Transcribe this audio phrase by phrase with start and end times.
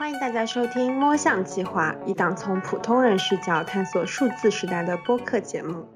[0.00, 5.86] 欢迎大家收听《摸象计划》，一档从普通人视角探索数字时代的播客节目。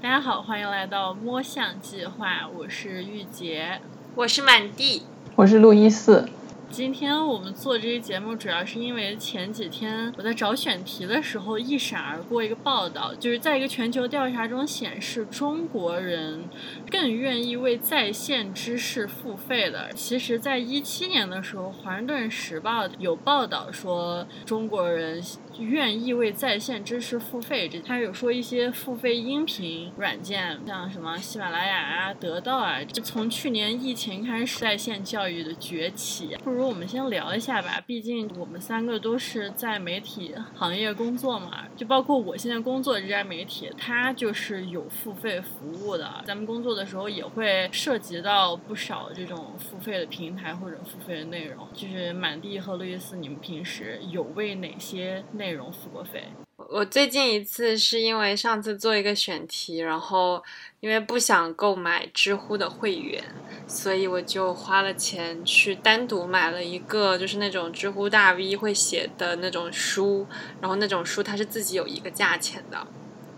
[0.00, 3.80] 大家好，欢迎来到摸象计划，我是玉洁，
[4.14, 5.02] 我是满地，
[5.34, 6.28] 我是路易斯。
[6.72, 16.48] 今天我们做这个节目，主要是因为前几天我在找选题的时候，一闪而过一个报道，就是在一个全球调查中显示，中国人
[16.90, 19.92] 更愿意为在线知识付费的。
[19.92, 25.22] 其实，在一七年的时候，《华盛顿时报》有报道说，中国人。
[25.58, 36.34] 愿意为在线知识付费，这他有说一些付费音频软件，像什么喜马拉雅啊、得到啊，就从去年疫情开始，在线教育的崛起。
[36.42, 46.22] 不我们先聊一下吧，毕竟我们三个都是在媒体行业工作嘛，就包括我现在工作这家媒体，它就是有付费服务的。
[46.26, 51.66] 咱们工作的时候也会涉及到不少这种付费的平台或者付费的内容。
[51.72, 55.22] 就是满地和路易斯，你们平时有为哪些？
[55.32, 56.24] 内容付过费，
[56.72, 60.42] 我最近一次是因为上次做一个选题，然后
[60.80, 63.22] 因为不想购买知乎的会员，
[63.66, 70.26] 所以我就花了钱去单独买了一个，就是那种知乎大 V 会写的那种书，
[70.62, 72.86] 然后那种书它是自己有一个价钱的，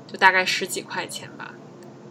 [0.06, 1.52] 就大概十几块钱吧。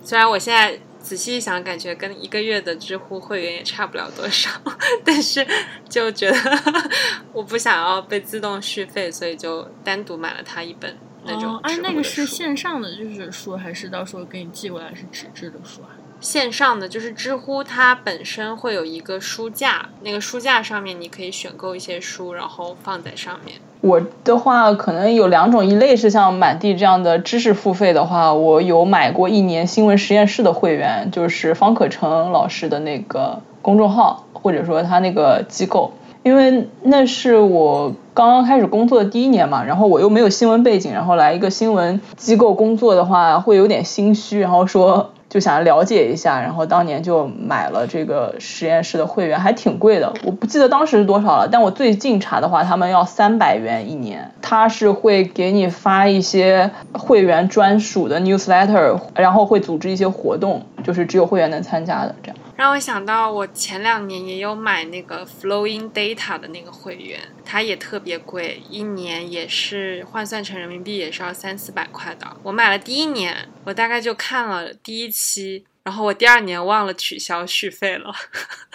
[0.04, 0.78] 虽然我现在。
[1.04, 4.50] 仔细一想，感觉跟一个月的知乎会员也差不了多少，
[5.04, 5.46] 但是
[5.90, 6.38] 就觉得
[7.34, 11.58] 我不想要被自动续费，所以就单独买了它一本那种。
[11.64, 15.90] 哎，那个是线上的就是书，还是到时候给你寄过来是纸质的书啊？
[16.20, 23.58] 线上的就是知乎，它本身会有一个书架，那个书架上面你可以选购一些书，然后放在上面。
[23.82, 35.92] 我的话可能有两种，一类是像满地这样的知识付费的话，我有买过一年新闻实验室的会员，就是方可成老师的那个公众号，或者说他那个机构，
[36.24, 45.12] 因为那是我刚刚开始工作的第一年嘛，然后我又没有新闻背景，然后来一个新闻机构工作的话，会有点心虚，然后说。
[45.30, 51.48] 就想了解一下，然后当年就买了这个实验室的会员，还挺贵的，我不记得当时是多少了。
[51.52, 54.30] 但我最近查的话，他们要三百元一年。
[54.44, 62.38] 他是会给你发一些会员专属的 newsletter，然后会组织一些活动，就是只有会员能参加的这样。
[62.64, 72.38] 让我想到，我前两年也有买那个 Flowing Data 的那个会员，它也特别贵，一年也是换算成人民币也是要三四百块的。
[72.42, 78.16] 我买了第一年，我大概就看了第一期，然后我第二年忘了取消续费了，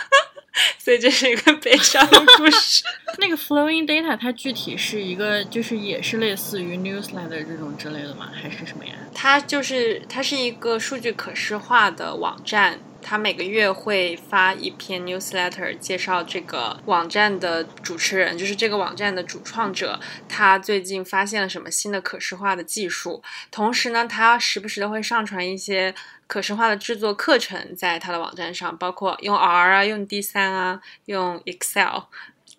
[0.77, 2.85] 所以这是一个悲伤的故事。
[3.17, 8.29] 那个 Flowing Data 它具体是一个，就是也是类似于 Newsletter 这种之类的吗？
[8.35, 8.93] 还是什么呀？
[9.15, 12.79] 它就是它是一个数据可视化的网站。
[13.01, 19.99] 他每个月会发一篇 newsletter，介绍这个网站的主持人，就是这个网站的主创者，
[20.29, 23.23] 他最近发现了什么新的可视化的技术。
[23.51, 25.95] 同时呢，他时不时的会上传一些
[26.27, 32.03] 可视化的制作课程在他的网站上，包括用 R 啊，用 D 三啊，用 Excel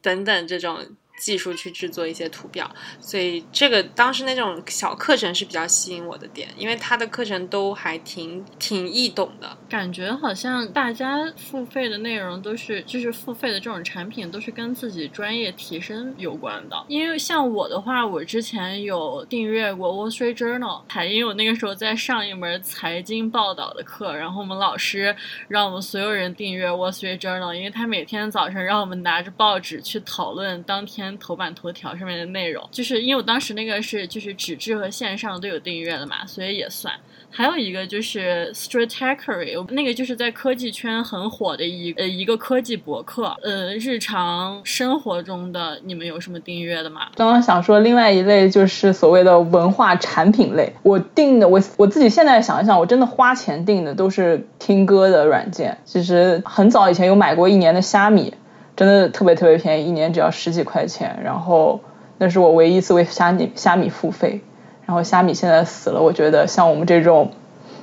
[0.02, 0.96] 等等这种。
[1.20, 2.70] 技术去制作一些图表，
[3.00, 9.58] 所以这个当时那种小课程是比较吸引我的点，因为他的课程都还挺挺易懂的。
[9.70, 16.86] 感觉好像大家付费的内容都是，就是付费的这种产品都是跟自己专业提升有关的。
[16.88, 25.16] 因为像我的话，我之前有订阅过 Wall Street Journal，还因为我那个时候在上一门财经报道的课，然后我们老师
[25.48, 31.09] 让我们所有人订阅 Wall Street Journal，因为他每天早上让我们拿着报纸去讨论当天。
[31.18, 36.94] 头版头条上面的内容，就是因为我当时那个是就是纸质和线上都有订阅的嘛，所以也算。
[37.32, 43.38] 还有一个就是 Stratechery，那个就是在科技圈很火的一呃一个科技博客。
[43.44, 47.02] 呃，日常生活中的你们有什么订阅的吗？
[47.16, 55.78] 刚刚想说另外一类就是所谓的文化产品类，我订的我我自己现在想一想，我真的花钱订的都是听歌的软件。
[55.86, 58.34] 其实很早以前有买过一年的虾米。
[58.80, 61.20] 真的特别特别便宜，一年只要十几块钱。
[61.22, 61.82] 然后
[62.18, 64.40] 那是我唯一一次为虾米虾米付费。
[64.86, 67.34] 然后虾米现在死了，我觉得像我们这种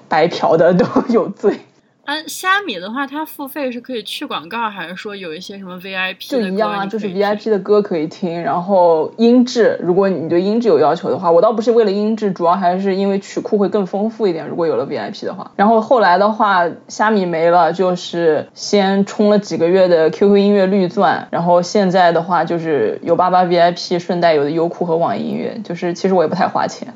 [0.09, 1.61] 白嫖的都 有罪。
[2.06, 6.87] 嗯，虾米的话，它付费是可以去广告，还是说有一些什么 VIP 就一样啊？
[6.87, 14.47] 就是 VIP 的歌可以听，然后音质，如果你对音质有要求的话，我倒不是为了音质，主要还是因为曲库会更丰富一点。
[14.49, 26.87] 如果有了 VIP 的话，然后后来的话，虾米没了，就是先充了几个月的 QQ 音乐绿钻，然后现在的话就是有八八 VIP，顺带有的优酷和网易音乐，就是其实我也不太花钱。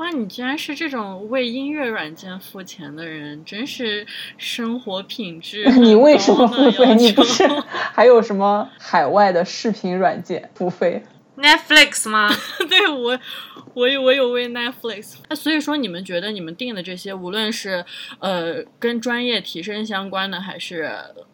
[0.00, 4.06] 哇，你居然是这种为音乐软件付钱的人，真是
[4.38, 5.70] 生活品质。
[5.78, 6.94] 你为什么付费？
[6.94, 11.02] 你不是还有什么海外的视频软件付费
[11.36, 12.30] ？Netflix 吗？
[12.66, 13.20] 对我，
[13.74, 15.16] 我有我有为 Netflix。
[15.28, 17.84] 那所以说，你们觉得你们定的这些，无论是
[18.20, 20.90] 呃跟专业提升相关的，还是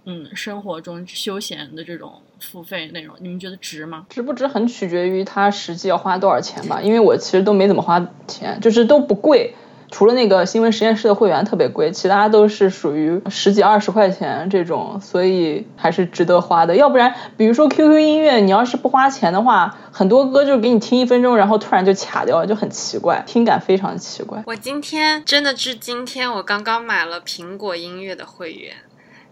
[0.07, 4.07] 嗯生活中休闲的这种付费内容，你们觉得值吗？
[4.09, 6.81] 值不值很取决于它实际要花多少钱吧。
[6.83, 9.55] 因为我其实都没怎么花钱，就是都不贵。
[9.89, 16.75] 除了那个新闻实验室的会员特别贵，其他都是属于十几二十块钱这种，所以还是值得花的。
[16.75, 24.43] 要不然，比如说 QQ 音乐，你要是不花钱的话，很多歌就是给你听一分钟，然后突然就卡掉了，就很奇怪，听感非常奇怪。
[24.47, 28.75] 我今天真的是今天，我刚刚买了苹果音乐的会员。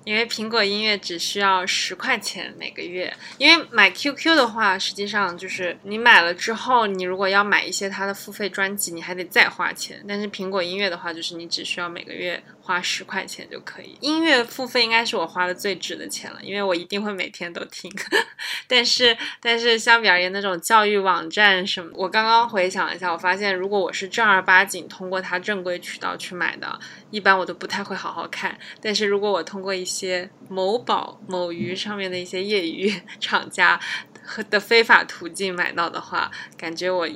[0.05, 10.05] 因为苹果音乐只需要十块钱每个月，因为买 QQ 的话，实际上就是你买了之后，你如果要买一些它的付费专辑，你还得再花钱。
[10.07, 13.97] 但是苹果音乐的话，就是你只需要每个月花十块钱就可以。
[14.01, 17.91] 音乐付费应该是我花的最值的钱了，因为我一定会每天都听。
[18.67, 26.79] 但是，但是相比而言，那种教育网站什么，我刚刚回想了一下，我发现如果我是正儿八经通过它正规渠道去买的，
[27.11, 28.59] 一般我都不太会好好看。
[28.81, 33.81] 但是如果我通过一些些某宝、某鱼上面的一些业余 厂家
[34.25, 37.07] 和的非法途径买到的话，感觉我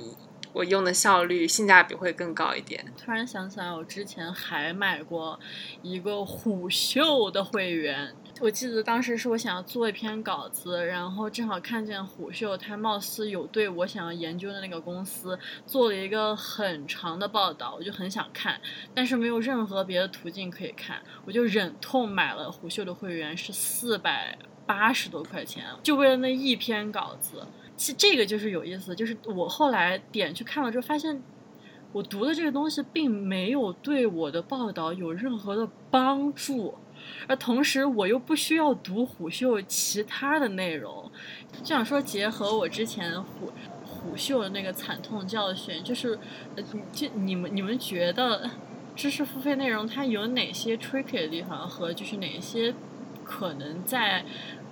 [0.53, 2.85] 我用的效率、性价比会更高一点。
[2.97, 5.39] 突然想起来，我之前还买过
[5.83, 8.15] 一个虎嗅的会员。
[8.41, 15.37] 我记得当时是我想要做一篇稿子，然后正好看见虎嗅，它貌似有对我想要研究的那个公司
[15.67, 18.61] 做了一个很长的报道，我就很想看，
[18.95, 27.45] 但是没有任何别的途径可以看，我就忍痛买了虎嗅的会员，是四百八十多块钱，就为了那一篇稿子。
[27.79, 31.23] 其这个就是有意思，就是我后来点去看了之后，发现
[31.93, 36.75] 我读的这个东西并没有对我的报道有任何的帮助。
[37.29, 41.09] 而同时，我又不需要读虎嗅其他的内容，
[41.63, 43.53] 就想说结合我之前虎
[43.85, 46.19] 虎嗅的那个惨痛教训，就是，
[46.57, 48.51] 呃，就你们你们觉得
[48.97, 52.75] 知识付费内容它有哪些 tricky 的地方，和就是哪些
[53.25, 54.25] 可能在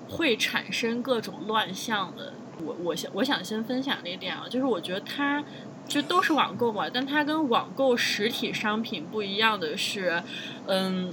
[0.08, 2.34] 会产生各种乱象的？
[2.64, 5.44] 我我想我想先分享一点啊，就是我觉得它
[5.86, 10.22] 就都是网购嘛，但它跟网购实体商品不一样的是，
[10.66, 11.12] 嗯。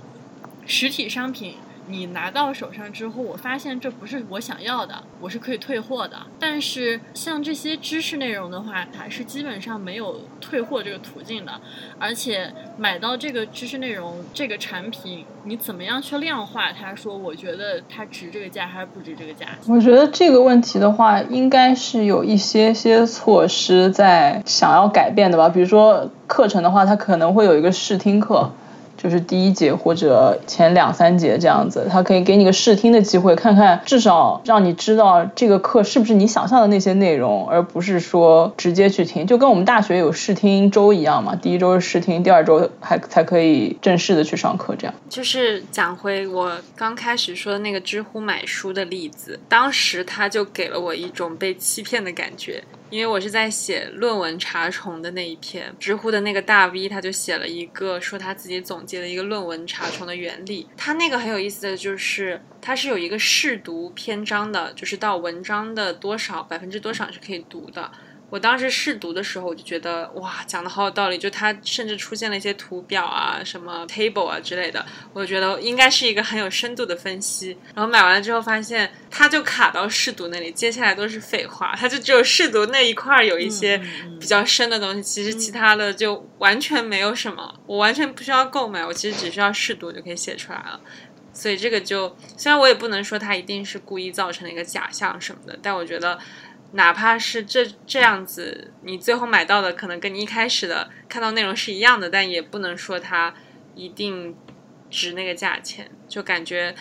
[0.66, 1.56] 实体商品
[1.88, 6.18] 你拿到手上之后，我发现这不是我想要的，我是可以退货的。
[6.40, 11.52] 但是像这些知识内容的话，它是基本上没有退货这个途径的。
[12.00, 16.94] 而且买到这个知识内容这个产品，你怎么样去量化它？
[16.96, 19.48] 说我觉得它值这个价还是不值这个价？
[19.68, 25.50] 我觉得这个问题的话，应该是有一些些措施在想要改变的吧。
[25.50, 28.52] 比如说课程的话，它可能会有一个试听课。
[29.04, 41.36] 就是第一节或者前两三节这样子，他可以给你个试听的机会，看看至少让你知道这个课是不是你想象的那些内容，而不是说直接去听，就跟我们大学有试听周一样嘛。
[41.36, 44.96] 第一周是试听，第二周还才可以正式的去上课，这样。
[45.10, 52.64] 就是讲回我刚开始说的那个知乎买书的例子，当时他就给了我一种被欺骗的感觉。
[52.94, 60.68] 因为我是在写论文查重的那一篇，知乎的那个大 V 他就写了一个说他自己总结的一个论文查重的原理。
[60.78, 67.91] 他那个很有意思的就是，他是有一个试读篇章的，就是到文章的多少百分之多少是可以读的。
[68.34, 71.20] 我当时试读的时候，我就觉得哇，讲的好有道理。
[71.20, 77.56] 就它甚至出现了一些图表啊，什么 table 啊之类的，我觉得应该是一个很有深度的分析。
[77.75, 83.80] 然后买完了之后，发现它就卡到试读那里，接下来都是废话，它就只有试读那一块儿有一些
[84.20, 87.54] 比较深的东西，其实其他的就完全没有什么。
[87.68, 90.82] 我完全不需要购买，我其实只需要试读就可以写出来了。
[91.36, 96.18] 所以这个就虽然我也不能说它一定是故意造成了一个假象什么的，但我觉得。
[96.75, 103.32] 哪怕是这这样子，你最后买到的可能跟你一开始的看到内容是一样的，但也不能说它
[103.75, 104.36] 一定
[104.89, 106.74] 值那个价钱，就感觉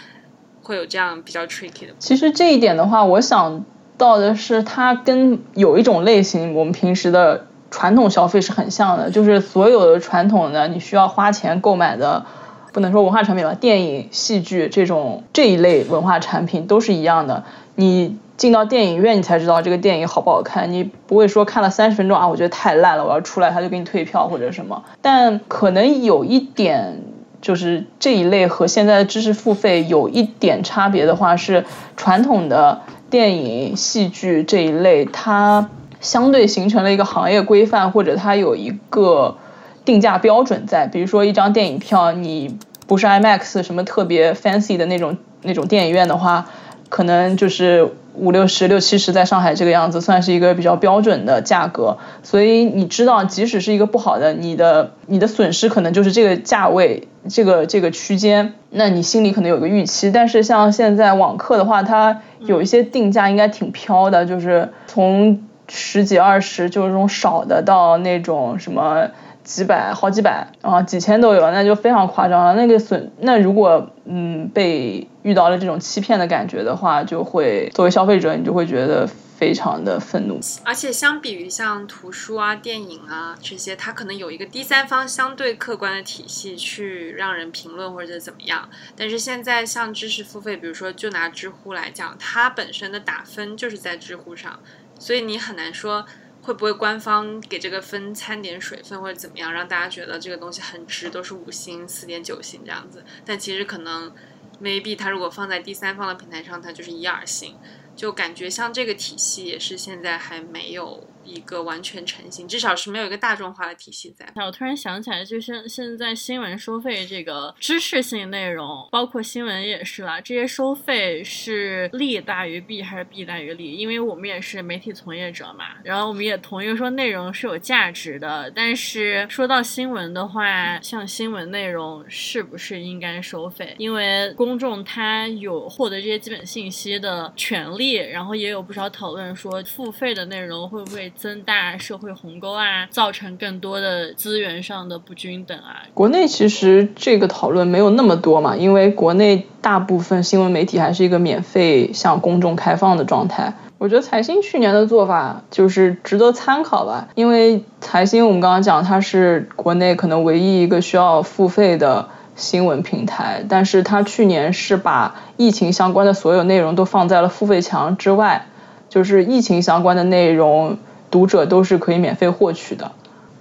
[0.63, 1.95] 会有这样比较 tricky 的。
[1.99, 3.67] 其实这一点的话，我想
[3.99, 12.25] 到的是，它跟有一种类型，我们平时的传统消费是很像的，就是所有的传统的你需要花钱购买的，
[12.73, 17.45] 不能说文化产品吧，电影、戏剧这种这一类文化产品都是一样的，
[17.75, 18.17] 你。
[18.37, 20.73] 进到电影院，你才知道这个电影好不好看。
[20.73, 24.83] 你不会说看了三十分钟啊，我觉得太烂了，我要出来，他就给你退票或者什么。
[25.01, 27.03] 但可能有一点，
[27.41, 31.65] 就是这一类和现在的知识付费有一点差别的话，是
[31.97, 35.69] 传统的电影、戏剧这一类，它
[36.01, 39.37] 相对形成了一个行业规范，或者它有一个
[39.85, 40.87] 定价标准在。
[40.87, 42.57] 比如说一张电影票，你
[42.89, 46.47] 不是 IMAX 什么特别 fancy 的那种那种电影院的话。
[46.93, 51.97] 可能就是五六十、六七十，在上海这个样子，算是一个比较标准的价格。
[52.23, 60.11] 所以你知道，即使是一个不好的，你的你的损失可能就是这个价位，这个这个区间，那你心里可能有个预期。
[60.11, 69.09] 但是像现在网课的话，它有一些定价应该挺飘的，就是从十几二十，就是这种少的，到那种什么。
[69.45, 72.55] 几百、好几百啊，几千都有，那就非常夸张了。
[72.55, 80.39] 那个损，那如果嗯被遇到了这种欺骗的感觉的话，就会作为消费者，你就会觉得非常的愤怒。
[80.65, 88.69] 而且相比于像图书啊、电影啊这些，它可能有一个第三方相对客观的体系去让人评论或者怎么样。
[88.97, 94.61] 但是现在像知识付费，比如说就拿知乎来讲，它本身的打分就是在知乎上，
[94.99, 96.07] 所以你很难说。
[96.43, 103.05] 会不会官方给这个分掺点水分或者怎么样，让大家觉得这个东西很值，都是五星、四点九星这样子？
[103.25, 104.13] 但其实可能
[104.61, 107.57] ，maybe 它如果放在第三方的平台上，它就是一二星。
[107.95, 114.27] 就感觉像这个体系也是现在还没有一个完全成型，至少是没有一个大众化的体系在。
[114.35, 123.77] 那我突然想起来，就像现在新闻收费这个知识性内容，包括新闻也是啦，这些收费是利大于弊还是弊大于利？
[123.77, 128.51] 因为我们也是媒体从业者嘛，然后我们也同意说内容是有价值的。
[128.55, 133.75] 但是说到新闻的话，像新闻内容是不是应该收费？
[133.79, 137.93] 因为公众他有获得这些基本信息的权利。
[137.93, 145.83] 然后也有不少讨论说，付费的内容会不会增大社会鸿沟啊，造成更多的资源上的不均等啊？
[145.95, 153.55] 国内其实这个讨论没有那么多嘛，因为国内大部分新闻媒体还是一个免费向公众开放的状态。
[153.79, 162.09] 我觉得财新去年的做法就是值得参考吧，因为财新我们刚刚讲它是国内可能唯一一个需要付费的。
[162.35, 168.47] 新闻平台，但是它去年是把疫情相关的所有内容都放在了付费墙之外，
[168.89, 170.79] 就是疫情相关的内容，
[171.13, 172.91] 读者都是可以免费获取的。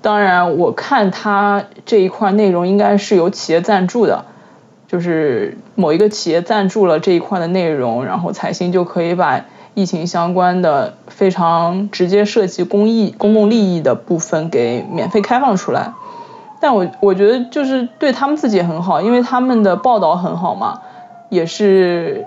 [0.04, 4.25] 当然，我看他这一块内容应该是有企业赞助的，
[4.88, 15.94] 就是某一个企业赞助了这一块的内容，然后财新就可以把疫情相关的非常直接涉及公益、公共利益的部分给免费开放出来。
[16.60, 20.82] 但我我觉得就是对他们自己很好，因为他们的报道很好嘛，
[21.30, 22.25] 也是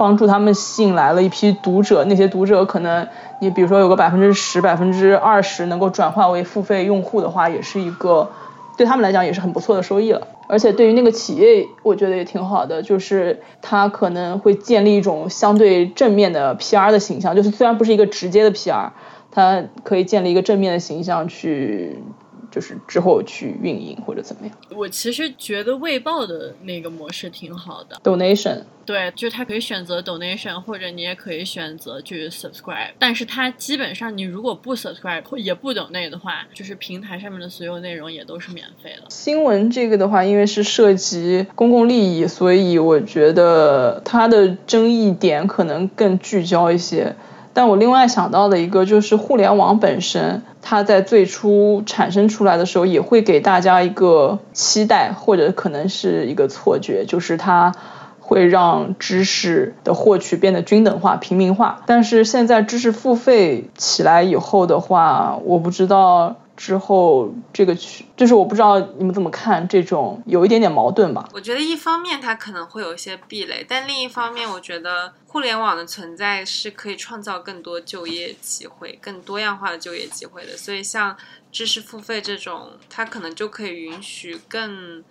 [0.00, 2.06] 帮助他们吸引来了一批读者。
[2.06, 3.06] 那些读者可能
[3.38, 8.30] 你比如说有个百分之十、百分之二十能够转化为付费用户的话，也是一个
[8.78, 10.26] 对他们来讲也是很不错的收益了。
[10.48, 18.88] 而且对于那个企业，我觉得也挺好的，就是他可能会建立一种相对正面的 PR 的形象，就是虽然不是一个直接的 PR，
[19.30, 22.02] 它可以建立一个正面的形象去。
[22.50, 24.56] 就是之后去运营或者怎么样？
[24.70, 28.62] 我其实觉得卫报的那个模式挺好的，donation。
[28.84, 32.90] 对，就是它可以选择 donation，或者你也可以选择去 subscribe。
[32.98, 39.04] 但是它基本上你如果不 subscribe 或也不 donate 的话，就是平台上面的所有内容也都是免费的。
[39.08, 47.14] 新闻这个的话，因为是涉及公共利益，所以我觉得它的争议点可能更聚焦一些。
[47.60, 57.74] 但我另外想到的一个就是互联网本身，它在最初产生出来的时候，也会给大家一个期待，或者可能是一个错觉，就是它
[58.18, 61.82] 会让知识的获取变得均等化、平民化。
[61.84, 66.36] 但是现在知识付费起来以后的话，我不知道。
[66.60, 71.26] 之后，这个区就是我不知道你们怎么看这种有一点点矛盾吧。
[71.32, 80.54] 我觉得一方面它可能会有一些壁垒，但另一方面，我觉得互联网的存在是可以创造更多就业机会、更多样化的就业机会的。
[80.54, 81.16] 所以，像
[81.50, 85.02] 知识付费这种，它可能就可以允许更。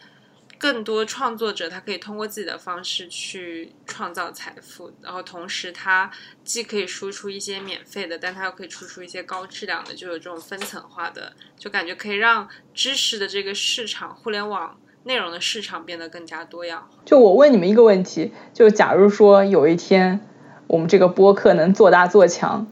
[0.60, 6.12] 更多创作者，他可以通过自己的方式去创造财富，然后同时他
[6.44, 16.98] 既可以输出一些免费的，但他又可以输出一些高质量的，就有这种分层化的，就感觉可以让知识的这个市场，互联网内容的市场变得更加多样化。
[17.06, 20.20] 就我问你们一个问题，就假如说有一天
[20.68, 22.68] 我们这个播客能做大做强，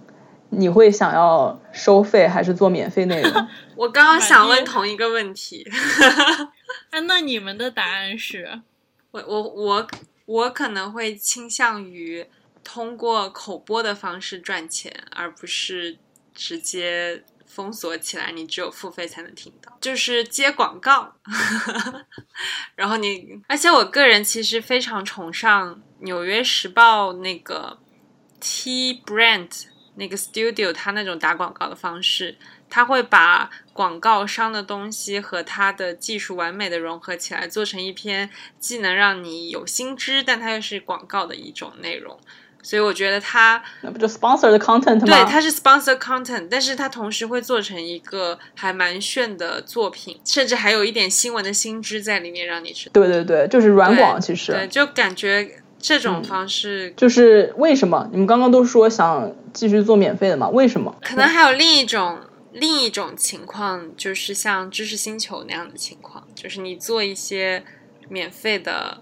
[0.50, 3.48] 你会想要收费还是做免费内容？
[3.78, 5.66] 我刚刚想问同一个问题。
[6.90, 8.62] 哎，那你们的答案是？
[9.12, 9.88] 我我我
[10.26, 12.26] 我可能会倾向于
[12.64, 15.98] 通过口播的方式赚钱，而不是
[16.34, 21.16] 直接封锁起来，你只有付费才能听到，就是接广告。
[22.76, 27.80] 然后你，而且我个人其实非常崇尚《纽约时报》那个
[28.40, 29.50] T Brand
[29.96, 32.38] 那个 Studio，它那种打广告的方式。
[32.70, 42.18] 他会把广告商的东西和他的技术完美的融合起来，做成一篇既能让你有新知，但它又是广告的一种内容。
[42.64, 45.06] 所以我觉得它那不就 sponsor 的 content 吗？
[45.06, 52.92] 对它是 sponsor content，但是它同时会做成一个还蛮炫的作品，甚至还有一点新闻的新知在里面，让你知道。
[52.94, 60.50] 对对对，就是软广，其实对，实就感觉这种方式就是为什么你们刚刚都说想继续做免费的嘛？
[60.50, 60.94] 为什么？
[61.02, 62.18] 可能还有另一种
[62.60, 67.64] 另一种情况，就是像知识星球那样的情况，就是你做一些
[68.10, 69.02] 免费的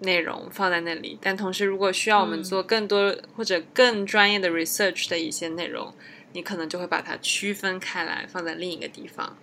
[0.00, 5.94] 内容放在那里，但同时如果需要我们嗯做更多、或者更专业的 research 的一些内容，
[6.32, 9.36] 你可能就会把它区分开来，放在另一个地方。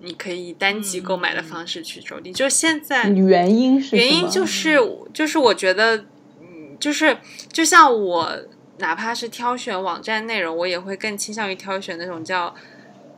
[0.00, 4.78] 你可以以单集购买的方式去收听，就现在原因是原因就是
[5.12, 5.96] 就是我觉得，
[6.40, 7.18] 嗯，就是
[7.52, 8.38] 就像我
[8.78, 12.54] 哪怕是挑选网站内容，我也会更倾向于挑选那种叫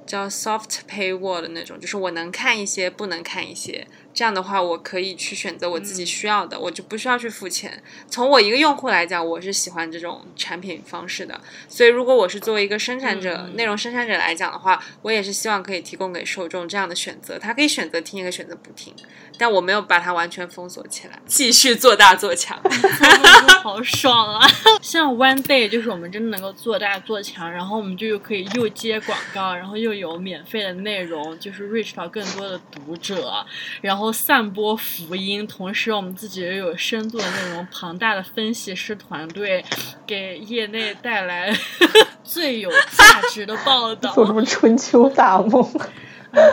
[0.07, 3.87] 叫 soft paywall 的那种，就是我能看一些，不能看一些。
[4.13, 7.83] 这样的话，我可以去选择我自己需要的，我就不需要去付钱。
[8.09, 11.41] 从我一个用户来讲，我是喜欢这种产品方式的。
[11.69, 18.95] 所以，如果我是作为一个生产者、嗯内容生产者来讲的话，我也是希望可以提供给受众这样的选择，他可以选择听，也可以选择不听。
[19.39, 22.61] 但我没有把它完全封锁起来，继续做大做强。
[23.63, 24.47] 好爽啊！
[24.83, 33.45] 像 One Day 就是我们真的能够做大做强，然后我们就又可以又接广告，然后又有免费的内容，就是 reach 到更多的读者，
[33.81, 39.65] 然后散播福音，同时我们自己也有深度的内容，庞大的分析师团队，
[40.07, 41.53] 给业内带来
[42.23, 44.13] 最有价值的报道。
[44.15, 45.69] 做什么春秋大梦？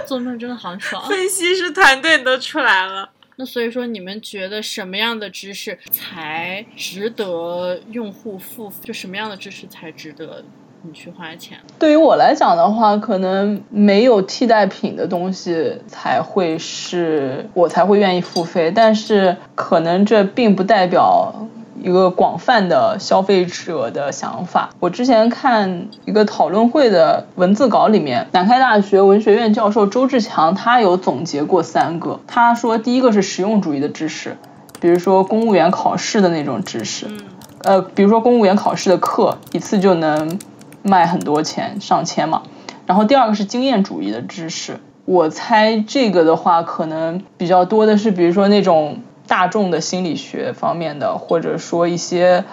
[0.07, 1.07] 做梦真的好爽。
[1.07, 3.11] 分析师团队都出来了。
[3.35, 8.77] 那所以说，你们觉得什么样的知识才值得用户付费？
[8.85, 10.43] 就什么样的知识才值得
[10.83, 11.57] 你去花钱？
[11.79, 21.33] 对于我来讲的话，可能没有替代品的东西才会是我才会愿意付费，但是可能这并不代表
[21.81, 24.69] 一个广泛的消费者的想法。
[24.79, 34.37] 我之前看一个讨论会的文字稿里面，南开大学文学院教授周志强他有总结过三个，他说第一个是实用主义的知识，
[34.79, 37.19] 比如说公务员考试的那种知识，嗯
[37.63, 40.39] 呃，比如说公务员考试的课，一次就能
[40.87, 42.43] 卖很多钱，上千嘛。
[42.85, 52.45] 然后第二个是经验主义的知识，我猜这个的话，可能比较多的是，比如说那种大众的心理学方面的，或者说一些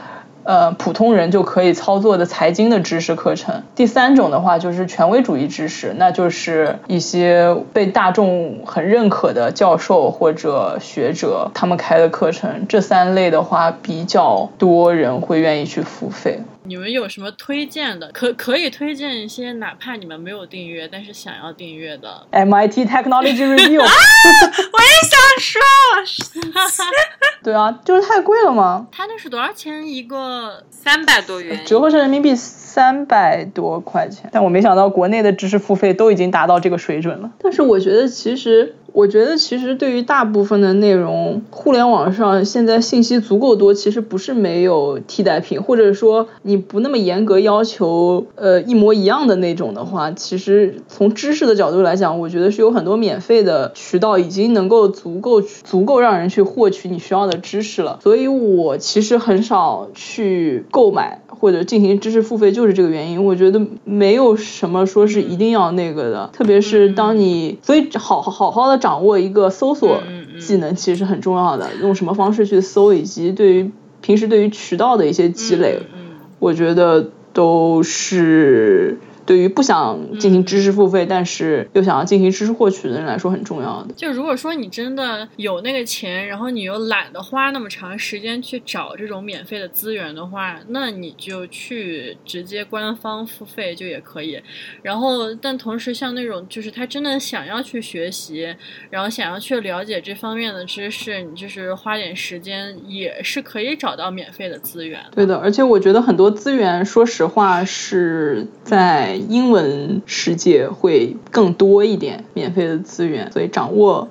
[0.42, 3.62] 呃普通人就可以操作的财经的知识课程。
[3.76, 12.66] 第三种的话就是权威主义知识，那就是一些被大众很认可的教授或者学者他们开的课程。
[12.68, 16.40] 这三类的话，比较多人会愿意去付费。
[16.66, 18.10] 你们有什么推荐的？
[18.12, 22.26] 可可以推荐一些，哪怕你们没有订阅，但是想要订阅的。
[22.32, 25.60] MIT Technology Review， 我也想说，
[27.42, 30.64] 对啊，就是太贵了嘛，它那是多少钱一个？
[30.70, 34.30] 三百多元，折合成人民币三百多块钱。
[34.32, 37.30] 但我没想到国内的知识付费都已经达到这个水准了。
[37.38, 38.74] 但是我觉得其实。
[38.94, 57.98] 我觉得其实对于大部分的内容，互联网上现在信息足够多，其实不是没有替代品，或者说你不那么严格要求呃一模一样的那种的话，其实从知识的角度来讲，我觉得是有很多免费的渠道已经能够足够足够让人去获取你需要的知识了。
[58.00, 63.24] 所以我其实很少去购买或者进行知识付费，就是这个原因。
[63.24, 68.78] 我觉得没有什么说是一定要那个的，特别是当你所以好好好好的。
[68.84, 70.02] 掌握一个搜索
[70.38, 73.70] 技能其实是很重要的，用什么方式去搜，以及对于
[74.02, 75.78] 平时对于渠道的一些积累，
[76.38, 83.94] 我觉得都是对于不想进行知识付费，但是又想要进行知识获取的人来说很重要的。
[83.94, 94.40] 就如果说你真的有那个钱，然后你又懒得花那么长时间去找这种免费的资源的话，那你就去直接官方付费就也可以。
[94.82, 98.54] 然后，但同时像那种就是他真的想要去学习，
[98.90, 105.00] 然后想要去了解这方面的知识，你就是花点时间也是可以找到免费的资源。
[105.14, 114.08] 对的，而且我觉得很多资源，说实话是在英文世界会更多一点免费的资源，所以掌握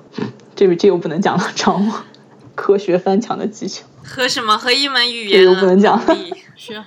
[0.54, 2.04] 这个这又不能讲了， 掌握
[2.54, 6.00] 科学翻墙的技巧和什么和一门语言又不能讲
[6.56, 6.82] 是。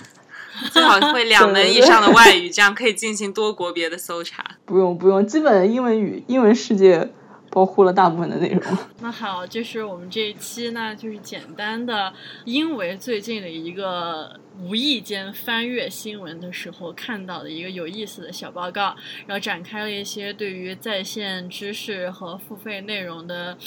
[0.71, 4.43] 最好会两门以上的外语，这样可以进行多国别的搜查。
[4.65, 7.08] 不用不用，基本英文语英文世界
[7.51, 8.77] 包括了大部分的内容。
[8.99, 12.12] 那好，就是我们这一期呢，就是简单的
[12.43, 23.58] 因为最近的一个无意间翻阅新闻的时候看到的一个有意思的小报告，然后展开了一些对于在线知识和付费内容的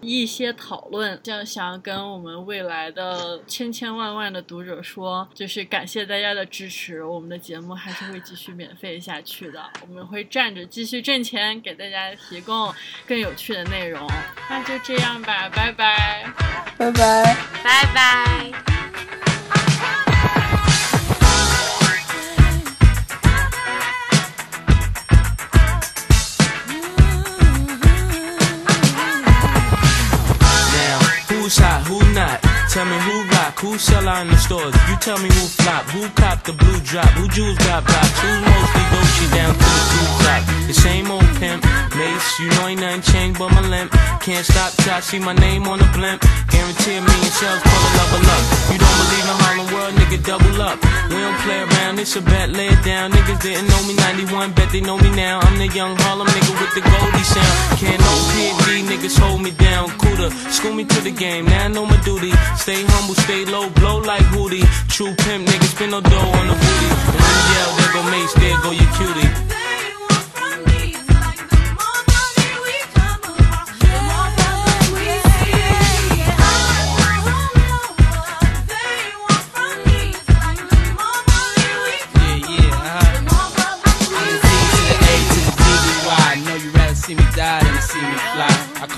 [0.00, 1.18] 一些讨论。
[1.22, 12.72] 这样想要跟我们未来的千千万万的读者说，就是感谢大家的支持，我们的节目还是会继续免费下去的，我们会站着继续挣钱，给大家提供
[13.06, 14.08] 更有趣的内容。
[14.48, 16.24] 那就这样吧，拜拜，
[16.76, 18.79] 拜拜，拜拜。
[32.70, 34.72] Tell me who rock, who sell out in the stores.
[34.88, 38.40] You tell me who flop, who cop the blue drop, who jewels got blocks, who's
[38.46, 40.42] mostly Gucci down to the two top.
[40.68, 41.66] The same old pimp,
[42.40, 43.92] you know ain't nothing changed but my limp.
[44.24, 46.24] Can't stop till I see my name on the blimp.
[46.48, 48.44] Guarantee a million shells, pull a level up.
[48.72, 50.78] You don't believe in Harlem World, nigga, double up.
[51.12, 53.12] We don't play around, it's a bet, lay it down.
[53.12, 55.40] Niggas didn't know me 91, bet they know me now.
[55.44, 57.54] I'm the young Harlem nigga with the Goldie sound.
[57.76, 59.92] Can't no PD, niggas hold me down.
[60.00, 62.32] Cooler, school me to the game, now I know my duty.
[62.56, 64.64] Stay humble, stay low, blow like Hootie.
[64.88, 66.88] True pimp, niggas spin no dough on the booty.
[66.88, 69.59] And when yell, there go Mace, there go your cutie.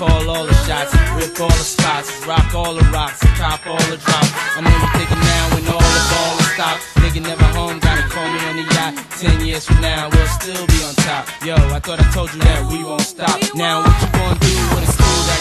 [0.03, 3.99] Call all the shots, rip all the spots, rock all the rocks, cop all the
[3.99, 4.31] drops.
[4.57, 6.83] I know you thinking now when all the ball is stopped.
[7.03, 8.95] Nigga never home, gotta call me on the yacht.
[9.21, 11.29] Ten years from now, we'll still be on top.
[11.45, 13.39] Yo, I thought I told you that we won't stop.
[13.55, 14.92] Now what you gonna do when it's?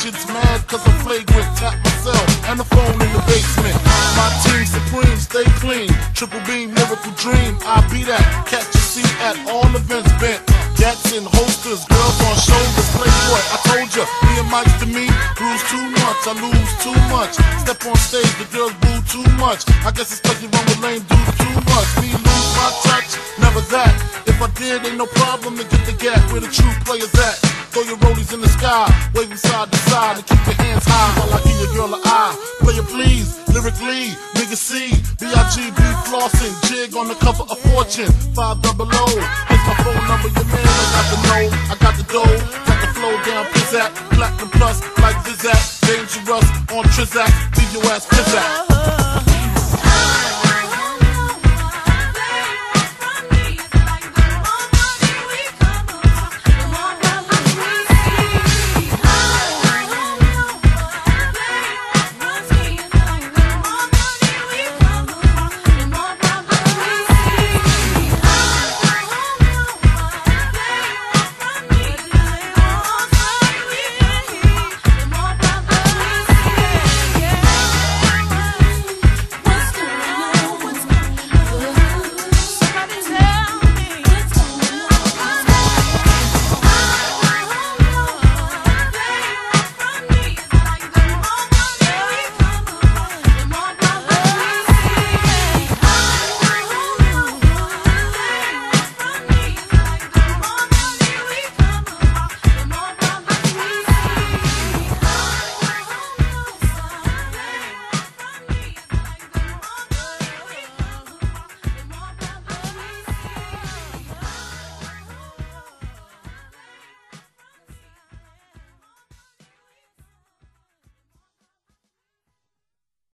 [0.00, 1.48] Agents mad cause I'm flagrant.
[1.56, 3.76] Tap myself and the phone in the basement.
[4.16, 5.88] My team supreme, stay clean.
[6.14, 7.56] Triple beam, miracle dream.
[7.68, 8.24] I be that.
[8.48, 10.40] Catch a seat at all events bent.
[10.80, 12.88] Gats in holsters, girls on shoulders.
[12.96, 14.04] Playboy, I told ya.
[14.24, 15.06] Me and Mike's to me.
[15.36, 17.36] Bruise too much, I lose too much.
[17.60, 19.68] Step on stage, the girls boo too much.
[19.84, 21.19] I guess it's cause you run with lame dudes
[32.70, 38.86] Player please, lyrically, nigga C, B-I-G-B flossing, jig on the cover of Fortune, five double
[38.86, 39.06] O.
[39.48, 42.80] Here's my phone number, your man, I got the know, I got the dough, got
[42.80, 48.69] the flow down, pizzazz, platinum plus, like Zizak, dangerous on Trizak, leave your ass pizzazz.